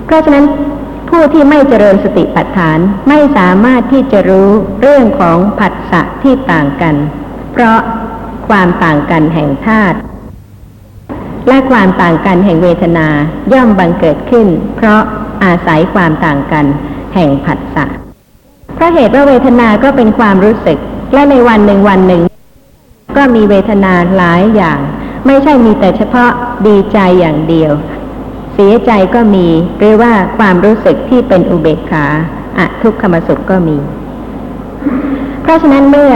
[0.09, 0.47] เพราะฉะนั้น
[1.11, 4.49] ผู้ที่ไม่เจริญสติปัฏฐานไม่สามารถที่จะรู้
[4.81, 6.95] เรื่องของผัสสะที่ต่างกัน
[7.53, 7.79] เพราะ
[8.49, 9.99] ความต่างกันแห่งธาตุ
[11.49, 13.09] และความต่างกันแห่งเวทนา
[13.53, 15.01] ย่อมบังเกิดขึ้น เพราะ
[15.45, 16.65] อาศัยความต่างกัน
[17.15, 17.85] แห่งผัสสะ
[18.75, 20.79] เพราะเหตุว่าเวทนาก็เป็นความรู้สึก
[21.15, 22.23] และในวันหนึ่งวันหนึ่ง
[23.17, 24.79] ก็มีเวทนาหลายอย่าง
[25.27, 26.31] ไม่ใช่มีแต่เฉพาะ
[26.67, 27.73] ดีใจอย่างเดียว
[28.61, 29.47] เสียใจก็มี
[29.79, 32.07] หรือว่าความรู้สึกที่เป็นอุเบกขา
[32.59, 33.77] อะทุกขมสุขก็มี
[35.43, 36.13] เพราะฉะนั้นเมื่อ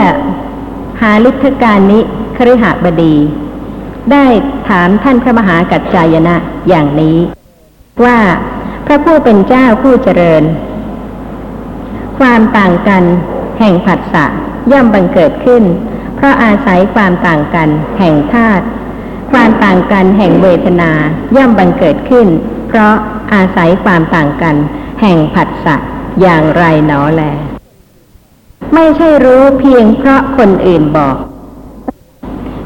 [1.01, 1.99] หาลิทธการนิ
[2.37, 3.15] คริหบดี
[4.11, 4.25] ได้
[4.69, 6.35] ถามท่านพระมหากัจจายนะ
[6.69, 7.17] อย่างนี้
[8.05, 8.19] ว่า
[8.85, 10.43] พระผู้เป็นเจ้าผู้เจริญ
[12.19, 13.03] ความต่างกัน
[13.59, 14.25] แห่งผัสสะ
[14.71, 15.63] ย่อมบังเกิดขึ้น
[16.15, 18.65] เพราะอาศัยความต่างกันแห่งธาตุ
[19.33, 20.91] ความต่างกันแห่งเวทนา
[21.35, 22.27] ย่อมบังเกิดขึ้น
[22.67, 22.93] เพราะ
[23.33, 24.55] อาศัยความต่างกัน
[25.01, 25.75] แห่งผัสสะ
[26.21, 27.23] อย่างไรหนอแล
[28.73, 31.15] ไม่ใช่รู้เพียงเพราะคนอื่นบอก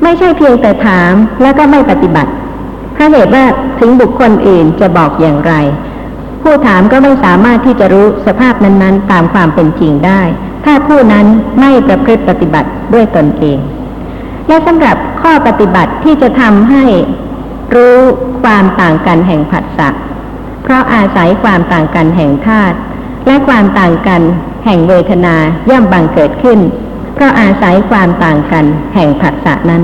[0.03, 2.31] ไม่ใช่เพียงแต่ถามแล้วก็ไม่ปฏิบัติ
[2.93, 3.45] เพราะเหตุว่า
[3.79, 5.53] ถึงบุคคลอื่นจะบอกอย่างไร
[6.41, 10.21] ผู้ถามก็ไม่สามารถที่จะรู้สภาพนั้น ๆ ตามความเป็นจริงได้
[10.65, 11.25] ถ้าผู้นั้น
[11.59, 13.59] ไม่ประพฤติปฏิบัติด้วยตนเอง
[14.47, 16.85] และสำหรับข้อปฏิบัติที่จะทำให้
[17.75, 17.97] รู้
[18.43, 19.89] ความต่างกันแห่งผัสสะ
[20.63, 22.77] เพราะอาศัยความต่างกันแห่งธาตุ
[23.27, 24.21] และความต่างกัน
[24.65, 25.35] แห่งเวทนา
[25.69, 26.59] ย่อมบังเกิดขึ้น
[27.15, 29.83] เพราะอาศัยความต่างกันแห่งผัสสะนั้น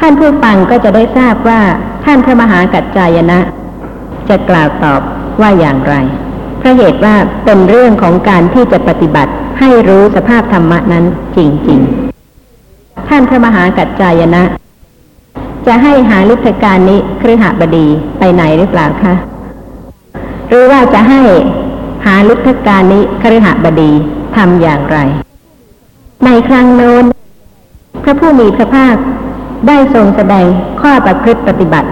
[0.00, 1.60] ท่านผู้ฟังก็จะได้ทราบว่า
[2.04, 3.38] ท่านพระมหากัจจายนะ
[4.28, 5.00] จะกล่าวตอบ
[5.40, 5.94] ว่าอย่างไร
[6.58, 11.04] เพราะเหตุว่าเป็นเรื่องของการที่จะปฏิบัติให้รู้สภาพธรรมะนั้น
[11.36, 11.99] จริง ๆ
[13.10, 14.42] ท่านพระมหากัจจายนะ
[15.66, 17.86] จะให้หาลิทการนิครหบดี
[18.18, 19.14] ไปไหนหรือเปล่าคะ
[20.48, 21.20] หรือว่าจะให้
[22.06, 23.90] หาลิทการนิครหบดี
[24.36, 24.98] ทำอย่างไร
[26.24, 27.04] ในครั้งโน้น
[28.02, 28.96] พระผู้มีพระภาค
[29.68, 30.46] ได้ทรงแสดง
[30.80, 31.88] ข้อประพฤติปฏิบัติ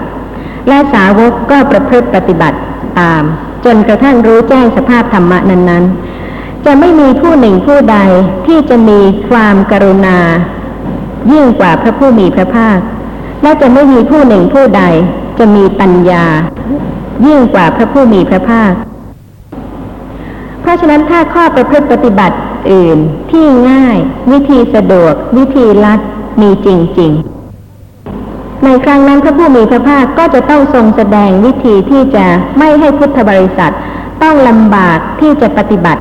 [0.69, 2.59] และสาวกก็ประพฤติปฏิบัติ
[2.99, 3.23] ตาม
[3.65, 5.85] จนกระทั่งรู้แจ้งสภาพธรรมะนั้น
[6.25, 7.99] ๆ จะไม่มีผู้หนึ่งผู้ใด
[8.47, 9.01] ที่จะมี
[9.31, 10.19] ความกรุณา
[11.33, 12.79] ยิ่งกว่าพระผู้มีพระภาค
[13.43, 14.83] และจะไม่มีผู้หนึ่งผู้ใด
[15.39, 16.25] จะมีปัญญา
[17.27, 18.73] ยิ่งกว่าพระผู้มีพระภาค
[20.61, 22.37] เพราะฉะนั้นถ้าข้อประพฤติปฏิบัติ
[22.73, 22.99] อื่น
[23.31, 23.97] ที่ง่าย
[24.33, 26.01] วิธีสะดวก วิธีลัด
[26.41, 26.69] มีจ
[27.01, 32.27] ริง ๆ ในครั้งนั้นพระผู้มีพระภาคก็จะต้องทรงแสดงวิธีที่จะ
[32.59, 33.73] ไม่ให้พุทธบริษัท
[34.23, 36.01] ต้องลำบากที่จะปฏิบัติ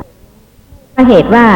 [0.94, 1.48] เพราะเหตุว่า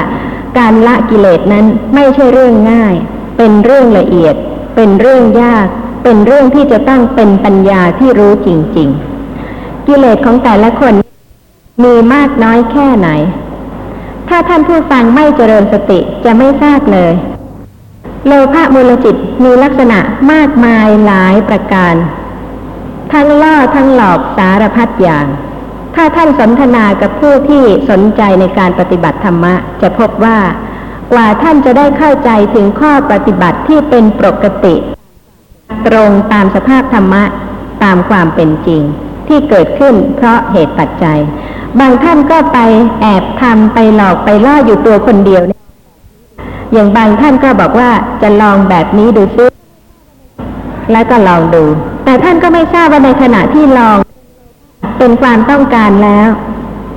[0.57, 2.95] การละกิเลสนั้นไม่ใช่เรื่องง่าย
[3.43, 4.35] เป็นเรื่องละเอียด
[4.75, 5.67] เป็นเรื่องยาก
[6.03, 8.89] เป็นเรื่องที่จะต้องเป็นปัญญาที่รู้จริง
[9.37, 10.93] ๆ กิเลสของแต่ละคน
[11.83, 13.09] มีมากน้อยแค่ไหน
[14.29, 17.13] ถ้าท่านผู้ฟังไม่เจริญสติจะไม่ทราบเลย
[18.27, 19.99] โลภะมูลจิตมีลักษณะ
[20.31, 21.95] มากมายหลายประการ
[23.13, 25.25] ทั้งล่อทั้งหลอกสารพัดอย่าง
[25.95, 30.37] ถ้าท่านสนทนากับผู้ที่สนใจในการปฏิบัติธรรมะ จะพบว่า
[31.11, 34.75] กว่าท่านจะได้เข้าใจถึงข้อปฏิบัติที่เป็นปกติ
[35.87, 37.23] ตรงตามสภาพธรรมะ
[37.83, 38.81] ตามความเป็นจริง
[39.27, 41.19] ที่เกิดขึ้นเพราะเหตุปัจจัย
[41.79, 42.59] บางท่านก็ไป
[43.01, 45.41] แอบทำไปหลอกไปล่ออยู่ตัวคนเดียว
[46.73, 47.89] อย่างบางท่านก็บอกว่า
[48.21, 49.45] จะลองแบบนี้ดูซิ
[50.91, 51.63] แล้วก็ลองดู
[52.05, 53.97] แต่ท่านก็ไม่ทราบว่าในขณะที่ลอง
[54.97, 56.27] เป็นความต้องการแล้ว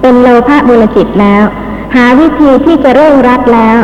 [0.01, 1.45] เป็นโลภะมูลจิตแล้ว
[1.95, 3.79] หาวิธีที่จะเร่งรัดแล้ว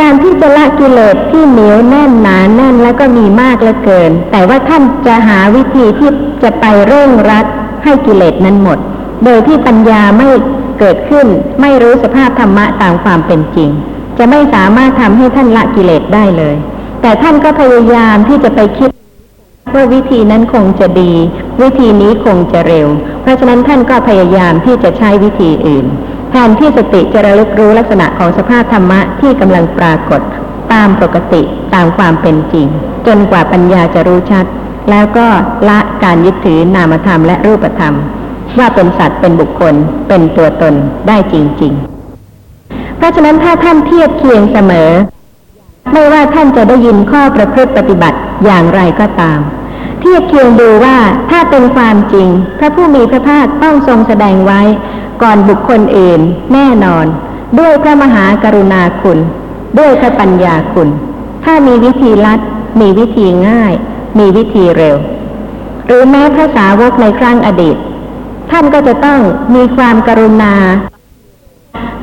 [0.00, 6.10] การที่จะละกิเลสที่เหนียวแน่นหนาแน่นแล้วก็มีมากเหลือเกิน แต่ว่าท่านจะหาวิธีที่
[6.42, 7.46] จะไปเร่งรัด
[7.84, 8.78] ให้กิเลสนั้นหมด
[9.24, 10.28] โดยที่ปัญญาไม่
[10.78, 11.26] เกิดขึ้น
[11.60, 13.70] ไม่รู้สภาพธรรมะตามความเป็นจริง
[14.18, 16.56] จะไม่สามารถทำให้ท่านละกิเลสได้เลย
[17.02, 18.90] แต่ท่านก็พยายามที่จะไปคิด
[19.74, 21.12] ว่าวิธีนั้นคงจะดี
[21.62, 22.88] วิธีนี้คงจะเร็ว
[23.22, 25.86] เพราะฉะนั้นท่านก็พยายามที่จะใช้วิธีอื่น
[26.30, 30.20] แทนที่สติจะระลึกรู้ลักษณะของสภาพธรรมะที่กำลังปรากฏ
[30.72, 31.42] ตามปกติ
[31.74, 32.66] ตามความเป็นจริง
[33.06, 34.44] จนกว่าปัญญาจะรู้ชัด
[34.90, 35.26] แล้วก็
[35.68, 37.94] ละการยึดถือนามธรรมและรูปธรรม
[38.58, 39.74] ว่าเป็นสัตว์เป็นบุคคล
[40.08, 40.74] เป็นตัวตน
[41.08, 41.72] ได้จริง
[42.34, 44.90] ๆ เพราะฉะนั้นถ้าท่านเทียบเคียงเสมอ
[45.92, 49.38] ไม่ว่าท่านจะได้ยินข้อประพฤติปฏิบัติอย่างไรก็ตาม
[50.00, 50.96] เทียบเคียงดูว่า
[51.30, 54.60] ถ้าเป็นความจริง พระผู้มีพระภาคต้องทรงแสดงไว้
[55.22, 56.20] ก่อนบุคคลอื่น
[56.52, 57.06] แน่นอน
[57.58, 59.18] ด้วยพระมหากรุณาคุณ
[59.78, 60.88] ด้วยพระปัญญาคุณ
[61.44, 62.40] ถ้ามีวิธีลัด
[62.80, 63.72] มีวิธีง่าย
[64.18, 64.96] มีวิธีเร็ว
[65.86, 67.76] หรือแม้พระสาวกในครั้งอดีต
[68.50, 69.20] ท่านก็จะต้อง
[69.54, 70.54] มีความกรุณา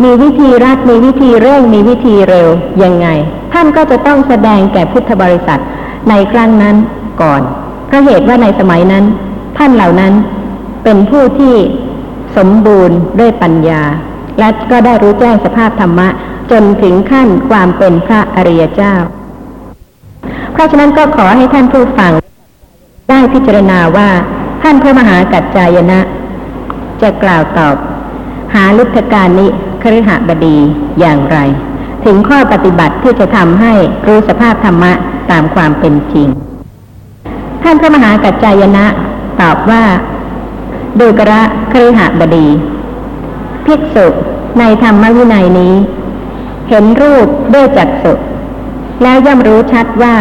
[0.03, 2.47] มีวิธีรัดมีวิธีเร่ง มีวิธีเร็ว
[2.83, 3.07] ยังไง
[3.53, 5.61] ท่านก็จะต้องแสดงแก่พุทธบริษัท
[6.09, 6.75] ในครั้งนั้น
[7.21, 7.41] ก่อน
[7.87, 9.05] เพราะเหตุว่าในสมัยนั้น
[9.57, 10.13] ท่านเหล่านั้น
[10.83, 11.55] เป็นผู้ที่
[12.37, 13.83] สมบูรณ์ด้วยปัญญา
[14.39, 16.07] และก็ได้รู้แจ้งสภาพธรรมะ
[16.51, 18.95] จนถึงขั้นความเป็นพระอริยเจ้า
[20.51, 22.11] เพราะฉะนั้นก็ขอให้ท่านผู้ฟัง
[23.09, 24.09] ได้พิจารณาว่า
[24.61, 25.99] ท่านพระมหากัจจายนะ
[27.01, 27.75] จะกล่าวตอบ
[28.53, 29.47] หาลุทธการนิ
[29.81, 30.57] คฤหบดี
[30.99, 31.37] อย่างไร
[32.05, 33.73] ถึงข้อปฏิบัติที่จะทำให้
[34.07, 34.93] รู้สภาพธรรมะ
[35.31, 36.27] ตามความเป็นจริง
[37.63, 38.85] ท่านพระมหากัจจายนะ
[39.41, 39.83] ตอบว่า
[40.99, 42.47] ดูกระคฤหบดี
[43.65, 44.07] ภิกษุ
[44.59, 45.75] ในธรรมวินัยนี้
[46.69, 48.13] เห็นรูปด้วยจักษุ
[49.03, 50.15] แล้วย่อมรู้ชัดว่า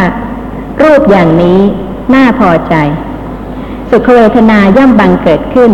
[0.83, 1.61] รูปอย่างนี้
[2.15, 2.75] น่าพอใจ
[3.91, 5.71] สุขเวทนาย่อมบังเกิดขึ้น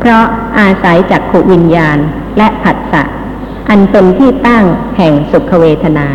[0.00, 0.24] เพราะ
[0.58, 1.98] อาศัยจักขวิญญาณ
[2.38, 3.02] และผัสสะ
[3.68, 4.64] อันเป็นที่ตั้ง
[4.96, 6.06] แห่งสุขเวทนา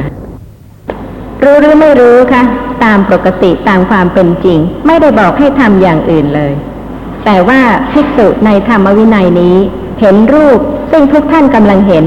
[1.43, 2.43] รู้หรือไม่รู้คะ
[2.83, 6.53] ตามปกติตามความเป็นจริง ไม่ได้บอกให้ทำอย่างอื่นเลย
[7.25, 9.57] แต่ว่าภิกษุในธรรมวินัยนี้
[9.99, 10.59] เห็นรูป
[10.91, 12.05] ซึ่งทุกท่านกำลังเห็น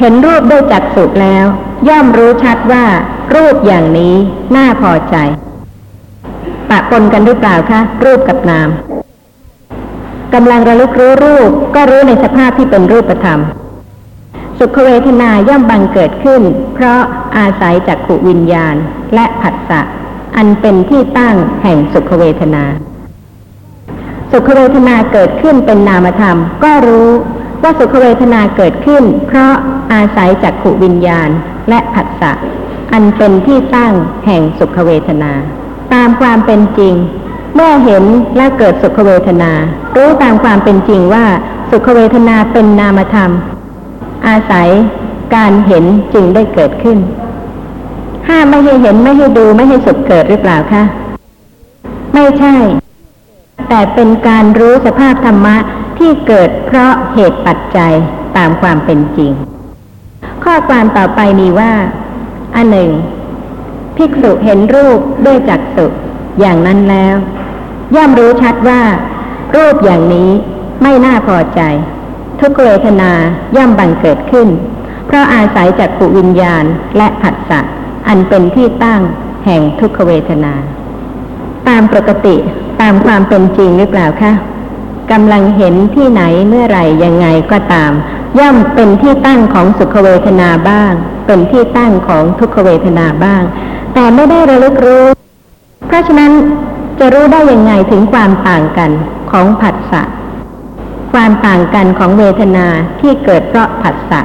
[0.00, 1.44] เห็นรูปด้วยจักสุแล้ว
[1.88, 2.84] ย่อมรู้ชัดว่า
[3.34, 4.14] รูปอย่างนี้
[4.56, 5.16] น่าพอใจ
[6.70, 8.68] ปะปนกันหรือเปล่าคะรูปกับนาม
[10.34, 13.40] กำลังระลึกรู้รูปก็รู้ในสภาพที่เป็นรูปธรรม
[14.58, 16.42] สุขเวทนาย่อมบังเกิดขึ้น
[16.74, 17.00] เพราะ
[17.36, 18.76] อาศัยจักขุวิญญาณ
[19.14, 19.80] และผัสสะ
[20.36, 22.64] อันเป็นที่ตั้งแห่งสุขเวทนา
[24.32, 27.10] สุขเวทนาเกิดขึ้นเป็นนามธรรม ก็รู้
[27.62, 29.52] ว่าสุขเวทนาเกิดขึ้น เพราะ
[29.92, 31.28] อาศัยจักขุวิญญาณ
[31.68, 32.32] และผัสสะ
[32.92, 33.92] อันเป็นที่ตั้ง
[34.26, 35.32] แห่งสุขเวทนา
[35.94, 36.94] ตามความเป็นจริง
[37.54, 38.04] เมื่อเห็น
[38.36, 39.52] และเกิดสุขเวทนา
[39.96, 41.24] รู้ตามความเป็นจริงว่า
[41.70, 43.30] สุขเวทนาเป็นนามธรรม
[44.26, 44.68] อาศัย
[45.34, 46.98] การเห็นจึงได้เกิดขึ้น
[48.28, 50.82] ห้ามไม่ให้เห็นไม่ให้ดูไม่ให้สุขเกิดหรือเปล่าคะ
[52.14, 52.54] ไม่ใช่
[53.68, 55.56] แต่เป็นการรู้สภาพธรรมะ
[55.98, 57.94] ที่เกิดเพราะเหตุปัจจัย
[58.36, 59.32] ตามความเป็นจริง
[60.44, 61.72] ข้อความต่อไปมีว่า
[62.56, 62.90] อันหนึ่ง
[63.96, 65.86] ภิกษุเห็นรูปด้วยจักษุ
[66.40, 67.14] อย่างนั้นแล้ว
[67.96, 68.82] ย่อมรู้ชัดว่า
[69.56, 70.30] รูปอย่างนี้
[70.82, 71.60] ไม่น่าพอใจ
[72.40, 73.12] ทุกเวทนา
[73.56, 74.48] ย่อมบังเกิดขึ้น
[75.06, 76.64] เพราะอาศัยจากขุวิญญาณ
[76.96, 77.60] และผัสสะ
[78.08, 79.00] อันเป็นที่ตั้ง
[79.44, 80.54] แห่งทุกขเวทนา
[81.68, 82.36] ตามปกติ
[82.80, 84.32] ตามความเป็นจริงหรือเปล่าคะ
[85.12, 87.92] กำลังเห็นที่ไหนเมื่อไหร่ยังไงก็ตาม
[88.38, 90.92] ย่อมเป็นที่ตั้งของสุขเวทนาบ้าง
[91.26, 93.42] เป็นที่ตั้งของทุกขเวทนาบ้าง
[93.94, 95.06] แต่ไม่ได้ระลึกรู้
[95.86, 96.32] เพราะฉะนั้น
[96.98, 98.90] จะรู้ได้ยังไงถึงความต่างกัน
[99.30, 100.02] ของผัสสะ
[101.12, 102.66] ความต่างกันของเวทนา
[103.00, 104.20] ที่เกิดเพราะผัสสะ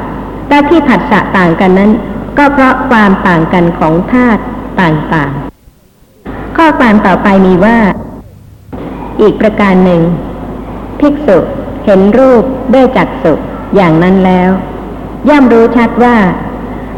[0.49, 1.91] และที่ผัสสะต่างกันนั้น
[2.37, 4.41] ก็เพราะความต่างกันของธาตุ
[4.81, 7.77] ต่างๆ ข้อความต่อไปมีว่า
[9.21, 10.01] อีกประการหนึ่ง
[10.99, 11.37] ภิกษุ
[11.85, 13.33] เห็นรูปด้วยจักษุ
[13.75, 14.49] อย่างนั้นแล้ว
[15.29, 16.17] ย่อมรู้ชัดว่า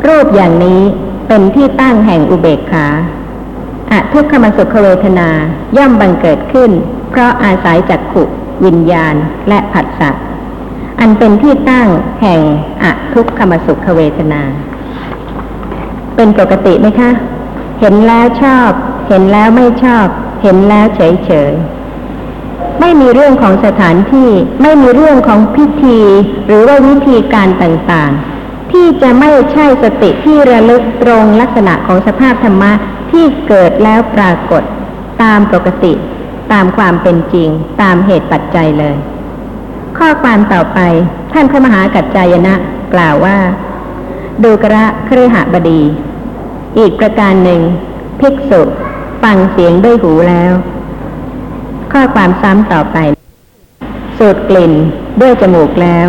[0.07, 0.81] รูปอย่างนี้
[1.27, 2.87] เป็นที่ตั้งแห่งอุเบกขา
[3.91, 5.29] อะทุกขมสุขเวทนา
[5.77, 6.71] ย่อมบังเกิดขึ้น
[7.09, 8.23] เพราะอาศัยจักขุ
[8.65, 9.15] วิญญาณ
[9.49, 10.11] และผัสสะ
[10.99, 11.87] อันเป็นที่ตั้ง
[12.21, 12.41] แห่ง
[12.83, 14.41] อะทุกขมสุขเวทนา
[16.15, 17.11] เป็นปกติไหมคะ
[17.79, 18.69] เห็นแล้วชอบ
[19.07, 20.05] เห็นแล้วไม่ชอบ
[20.43, 21.53] เห็นแล้วเฉยเฉย
[22.79, 24.29] ไม่มีเรื่องของสถานที่
[24.61, 25.99] ไม่มีเรื่องของพิธี
[26.45, 32.71] หรือว่าวิธีการต่างๆ ที่จะไม่ใช่สติที่ระลึกตรงลักษณะของสภาพธรรมะ
[33.11, 34.63] ที่เกิดแล้วปรากฏ
[35.23, 35.93] ตามปกติ
[36.51, 37.49] ตามความเป็นจริง
[37.81, 38.97] ตามเหตุปัจจัยเลย
[39.97, 40.79] ข้อความต่อไป
[41.33, 42.55] ท่านพระมหากัจจายนะ
[42.93, 43.37] กล่าวว่า
[44.43, 45.81] ดูกระเครือหบดี
[46.77, 47.61] อีกประการหนึ่ง
[48.19, 48.61] ภิกษุ
[49.23, 50.53] ฟังเสียงด้วยหูแล้ว
[51.97, 52.97] ข้อความซ้ำต่อไป
[54.17, 54.73] สูดกลิ่น
[55.21, 56.07] ด้วยจมูกแล้ว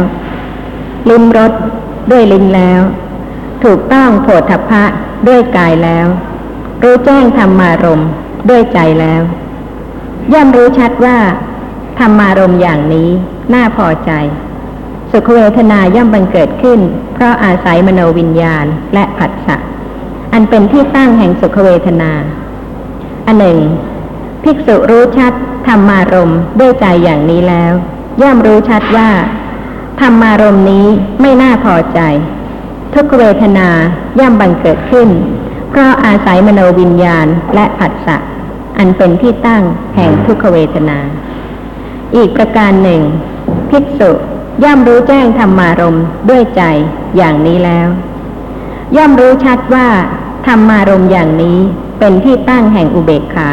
[1.10, 1.52] ลิ้มรส
[2.10, 2.80] ด้วยลิ้นแล้ว
[3.64, 4.84] ถูกต้องโผฏฐัพพะ
[5.28, 6.06] ด้วยกายแล้ว
[6.82, 8.02] รู้แจ้งธรรมารม
[8.48, 9.22] ด้วยใจแล้ว
[10.32, 11.18] ย่อมรู้ชัดว่า
[11.98, 13.10] ธรรมารมอย่างนี้
[13.54, 14.10] น่าพอใจ
[15.10, 16.80] สุขเวทนาย่อมบังเกิดขึ้น
[17.14, 19.56] เพราะอาศัยมโนวิญญาณและผัสสะ
[20.32, 22.12] อันเป็นที่ตั้งแห่งสุขเวทนา
[23.26, 23.58] อันหนึ่ง
[24.42, 25.34] ภิกษุรู้ชัด
[25.66, 27.72] ธรรมารมด้วยใจอย่างนี้แล้ว
[28.22, 29.10] ย่อมรู้ชัดว่า
[30.00, 30.86] ธรรมารมนี้
[31.20, 32.00] ไม่น่าพอใจ
[32.94, 33.68] ทุกเวทนา
[34.18, 35.08] ย่อมบังเกิดขึ้น
[35.70, 38.16] เพราะอาศัยมโนวิญญาณและผัสสะ
[38.78, 39.62] อันเป็นที่ตั้ง
[39.96, 40.98] แห่งทุกเวทนา
[42.16, 43.02] อีกประการหนึ่ง
[43.70, 44.10] ภิกษุ
[44.64, 46.62] ย่อมรู้แจ้งธรรมารมด้วยใจ
[47.16, 47.88] อย่างนี้แล้ว
[48.96, 49.88] ย่อมรู้ชัดว่า
[50.46, 51.58] ธรรมารมอย่างนี้
[51.98, 53.50] เป็นที่ตั้งแห่งอุเบกขา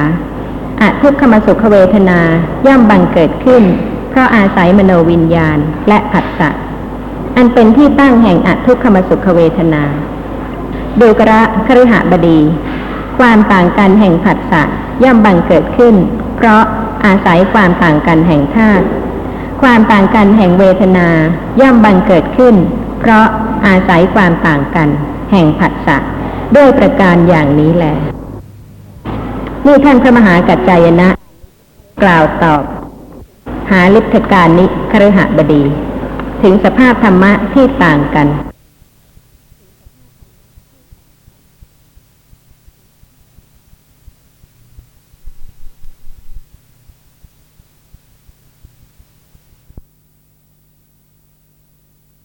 [0.82, 2.20] อทุกขมสุขเวทนา
[2.68, 3.64] ย่อมบังเกิดขึ้น
[4.10, 5.58] เพราะอาศัยมโนวิญญาณ
[5.88, 6.50] และผัสสะ
[7.36, 9.84] อันเป็นที่ตั้งแห่งอทุกขมสุขเวทนา
[11.00, 12.40] ดูกระคฤหบดี
[13.20, 14.64] ความต่างกันแห่งผัสสะ
[15.04, 15.96] ย่อมบังเกิดขึ้น
[16.38, 16.64] เพราะ
[17.06, 18.86] อาศัยความต่างกันแห่งธาตุ
[19.62, 21.08] ความต่างกันแห่งเวทนา
[21.62, 22.56] ย่อมบังเกิดขึ้น
[23.00, 23.26] เพราะ
[23.68, 24.90] อาศัยความต่างกัน
[25.32, 25.98] แห่งผัสสะ
[26.56, 27.96] ด้วยประการอย่างนี้แหละ
[29.66, 31.10] นี่ท่านพระมหากัจจายนะ
[32.04, 32.62] กล่าวตอบ
[33.72, 35.64] หาลิทธการนิคฤหบดี
[36.42, 38.28] ถึงสภาพธรรมะที่ต่างกัน